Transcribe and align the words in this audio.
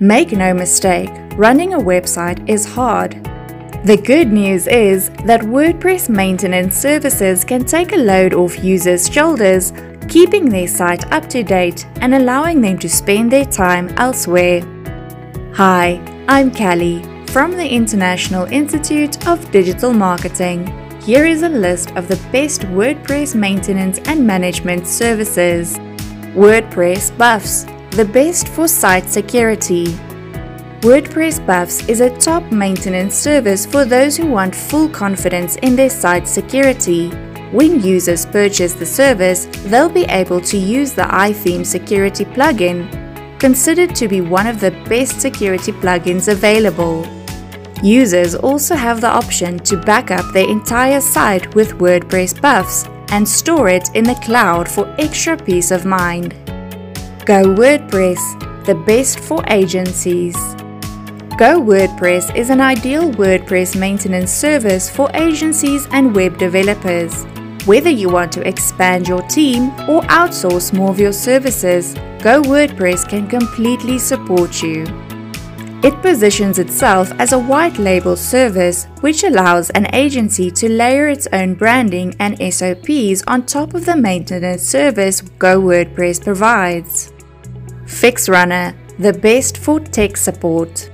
Make 0.00 0.32
no 0.32 0.52
mistake, 0.52 1.08
running 1.36 1.72
a 1.72 1.78
website 1.78 2.46
is 2.46 2.66
hard. 2.66 3.12
The 3.86 3.96
good 3.96 4.30
news 4.30 4.66
is 4.66 5.08
that 5.24 5.40
WordPress 5.40 6.10
maintenance 6.10 6.76
services 6.76 7.44
can 7.44 7.64
take 7.64 7.94
a 7.94 7.96
load 7.96 8.34
off 8.34 8.62
users' 8.62 9.10
shoulders, 9.10 9.72
keeping 10.06 10.50
their 10.50 10.68
site 10.68 11.10
up 11.12 11.30
to 11.30 11.42
date 11.42 11.86
and 12.02 12.14
allowing 12.14 12.60
them 12.60 12.78
to 12.80 12.90
spend 12.90 13.32
their 13.32 13.46
time 13.46 13.88
elsewhere. 13.96 14.60
Hi, 15.54 15.98
I'm 16.28 16.54
Callie 16.54 17.02
from 17.28 17.52
the 17.52 17.66
International 17.66 18.44
Institute 18.52 19.26
of 19.26 19.50
Digital 19.50 19.94
Marketing. 19.94 20.66
Here 21.00 21.24
is 21.24 21.42
a 21.42 21.48
list 21.48 21.96
of 21.96 22.06
the 22.06 22.22
best 22.32 22.60
WordPress 22.64 23.34
maintenance 23.34 23.98
and 24.00 24.26
management 24.26 24.86
services. 24.86 25.78
WordPress 26.34 27.16
Buffs 27.16 27.64
the 27.90 28.04
best 28.04 28.48
for 28.48 28.68
site 28.68 29.08
security. 29.08 29.86
WordPress 30.80 31.44
Buffs 31.46 31.88
is 31.88 32.00
a 32.00 32.16
top 32.18 32.42
maintenance 32.52 33.14
service 33.14 33.64
for 33.66 33.84
those 33.84 34.16
who 34.16 34.26
want 34.26 34.54
full 34.54 34.88
confidence 34.88 35.56
in 35.56 35.74
their 35.74 35.90
site 35.90 36.28
security. 36.28 37.08
When 37.50 37.80
users 37.80 38.26
purchase 38.26 38.74
the 38.74 38.86
service, 38.86 39.46
they'll 39.64 39.88
be 39.88 40.04
able 40.04 40.40
to 40.42 40.58
use 40.58 40.92
the 40.92 41.02
iTheme 41.02 41.64
security 41.64 42.24
plugin, 42.24 42.88
considered 43.40 43.94
to 43.96 44.08
be 44.08 44.20
one 44.20 44.46
of 44.46 44.60
the 44.60 44.72
best 44.88 45.20
security 45.20 45.72
plugins 45.72 46.28
available. 46.28 47.06
Users 47.82 48.34
also 48.34 48.74
have 48.74 49.00
the 49.00 49.10
option 49.10 49.58
to 49.60 49.76
back 49.76 50.10
up 50.10 50.32
their 50.32 50.48
entire 50.48 51.00
site 51.00 51.54
with 51.54 51.78
WordPress 51.78 52.40
Buffs 52.40 52.84
and 53.08 53.28
store 53.28 53.68
it 53.68 53.88
in 53.94 54.04
the 54.04 54.14
cloud 54.16 54.68
for 54.68 54.94
extra 54.98 55.36
peace 55.36 55.70
of 55.70 55.84
mind. 55.84 56.34
Go 57.26 57.42
WordPress, 57.42 58.20
the 58.66 58.76
best 58.76 59.18
for 59.18 59.42
agencies. 59.48 60.36
Go 61.36 61.60
WordPress 61.60 62.32
is 62.36 62.50
an 62.50 62.60
ideal 62.60 63.10
WordPress 63.10 63.76
maintenance 63.76 64.30
service 64.30 64.88
for 64.88 65.10
agencies 65.12 65.88
and 65.90 66.14
web 66.14 66.38
developers. 66.38 67.24
Whether 67.66 67.90
you 67.90 68.10
want 68.10 68.30
to 68.34 68.46
expand 68.46 69.08
your 69.08 69.22
team 69.22 69.70
or 69.90 70.02
outsource 70.02 70.72
more 70.72 70.90
of 70.90 71.00
your 71.00 71.12
services, 71.12 71.94
Go 72.22 72.42
WordPress 72.42 73.08
can 73.08 73.26
completely 73.26 73.98
support 73.98 74.62
you. 74.62 74.84
It 75.82 76.00
positions 76.02 76.60
itself 76.60 77.10
as 77.18 77.32
a 77.32 77.40
white 77.40 77.78
label 77.78 78.14
service 78.14 78.84
which 79.00 79.24
allows 79.24 79.70
an 79.70 79.92
agency 79.92 80.48
to 80.52 80.68
layer 80.68 81.08
its 81.08 81.26
own 81.32 81.54
branding 81.54 82.14
and 82.20 82.38
SOPs 82.38 83.24
on 83.26 83.46
top 83.46 83.74
of 83.74 83.84
the 83.84 83.96
maintenance 83.96 84.62
service 84.62 85.22
Go 85.22 85.60
WordPress 85.60 86.22
provides. 86.22 87.12
FixRunner, 87.86 88.74
the 88.98 89.12
best 89.12 89.58
for 89.58 89.78
tech 89.78 90.16
support. 90.16 90.90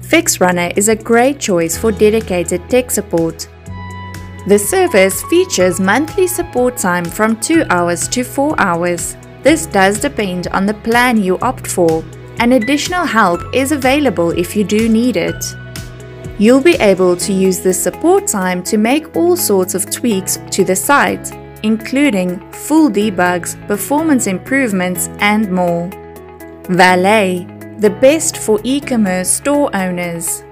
FixRunner 0.00 0.76
is 0.76 0.88
a 0.88 0.96
great 0.96 1.38
choice 1.38 1.78
for 1.78 1.92
dedicated 1.92 2.68
tech 2.68 2.90
support. 2.90 3.48
The 4.48 4.58
service 4.58 5.22
features 5.24 5.78
monthly 5.78 6.26
support 6.26 6.76
time 6.76 7.04
from 7.04 7.40
2 7.40 7.64
hours 7.70 8.08
to 8.08 8.24
4 8.24 8.56
hours. 8.58 9.16
This 9.42 9.66
does 9.66 10.00
depend 10.00 10.48
on 10.48 10.66
the 10.66 10.74
plan 10.74 11.22
you 11.22 11.38
opt 11.38 11.68
for, 11.68 12.04
and 12.40 12.52
additional 12.52 13.06
help 13.06 13.40
is 13.54 13.70
available 13.70 14.32
if 14.32 14.56
you 14.56 14.64
do 14.64 14.88
need 14.88 15.16
it. 15.16 15.44
You'll 16.38 16.60
be 16.60 16.74
able 16.74 17.16
to 17.16 17.32
use 17.32 17.60
this 17.60 17.80
support 17.80 18.26
time 18.26 18.62
to 18.64 18.76
make 18.76 19.14
all 19.14 19.36
sorts 19.36 19.76
of 19.76 19.88
tweaks 19.88 20.38
to 20.50 20.64
the 20.64 20.74
site, 20.74 21.30
including 21.62 22.40
full 22.50 22.90
debugs, 22.90 23.54
performance 23.68 24.26
improvements, 24.26 25.08
and 25.20 25.50
more. 25.50 25.88
Valet, 26.70 27.46
the 27.80 27.90
best 27.90 28.38
for 28.38 28.58
e-commerce 28.64 29.28
store 29.28 29.68
owners. 29.76 30.42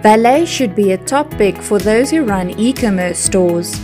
Valet 0.00 0.46
should 0.46 0.76
be 0.76 0.92
a 0.92 0.98
top 0.98 1.28
pick 1.32 1.60
for 1.60 1.80
those 1.80 2.12
who 2.12 2.22
run 2.22 2.50
e-commerce 2.50 3.18
stores. 3.18 3.74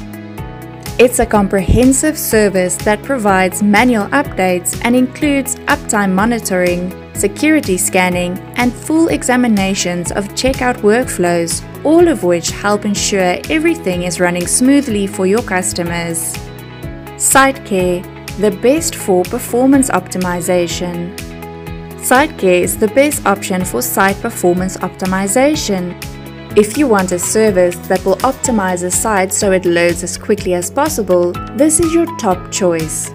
It's 1.00 1.18
a 1.18 1.26
comprehensive 1.26 2.16
service 2.16 2.76
that 2.84 3.02
provides 3.02 3.60
manual 3.60 4.06
updates 4.10 4.80
and 4.84 4.94
includes 4.94 5.56
uptime 5.66 6.12
monitoring, 6.12 6.92
security 7.12 7.76
scanning, 7.76 8.38
and 8.54 8.72
full 8.72 9.08
examinations 9.08 10.12
of 10.12 10.28
checkout 10.34 10.76
workflows, 10.76 11.60
all 11.84 12.06
of 12.06 12.22
which 12.22 12.50
help 12.50 12.84
ensure 12.84 13.38
everything 13.50 14.04
is 14.04 14.20
running 14.20 14.46
smoothly 14.46 15.08
for 15.08 15.26
your 15.26 15.42
customers. 15.42 16.34
SiteCare, 17.16 18.04
the 18.38 18.52
best 18.62 18.94
for 18.94 19.24
performance 19.24 19.90
optimization. 19.90 21.31
SiteCare 22.02 22.62
is 22.62 22.76
the 22.76 22.88
best 22.88 23.24
option 23.26 23.64
for 23.64 23.80
site 23.80 24.20
performance 24.20 24.76
optimization. 24.78 25.96
If 26.58 26.76
you 26.76 26.88
want 26.88 27.12
a 27.12 27.18
service 27.18 27.76
that 27.86 28.04
will 28.04 28.16
optimize 28.16 28.82
a 28.82 28.90
site 28.90 29.32
so 29.32 29.52
it 29.52 29.64
loads 29.64 30.02
as 30.02 30.18
quickly 30.18 30.54
as 30.54 30.68
possible, 30.68 31.30
this 31.56 31.78
is 31.78 31.94
your 31.94 32.06
top 32.18 32.50
choice. 32.50 33.10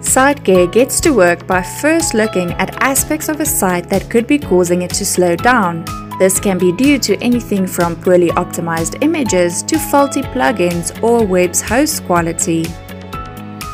SiteCare 0.00 0.72
gets 0.72 0.98
to 1.02 1.10
work 1.10 1.46
by 1.46 1.60
first 1.60 2.14
looking 2.14 2.52
at 2.52 2.82
aspects 2.82 3.28
of 3.28 3.38
a 3.40 3.44
site 3.44 3.90
that 3.90 4.08
could 4.08 4.26
be 4.26 4.38
causing 4.38 4.80
it 4.80 4.94
to 4.94 5.04
slow 5.04 5.36
down. 5.36 5.84
This 6.18 6.40
can 6.40 6.56
be 6.56 6.72
due 6.72 6.98
to 7.00 7.18
anything 7.22 7.66
from 7.66 7.96
poorly 7.96 8.30
optimized 8.30 9.02
images 9.04 9.62
to 9.64 9.78
faulty 9.78 10.22
plugins 10.22 10.90
or 11.02 11.22
web's 11.22 11.60
host 11.60 12.02
quality. 12.06 12.64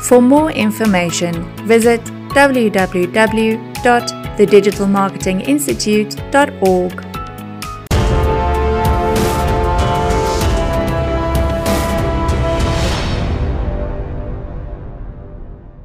For 0.03 0.21
more 0.21 0.51
information, 0.51 1.55
visit 1.65 2.03
www 2.35 3.69
thedigitalmarketinginstitute.org. 4.39 7.08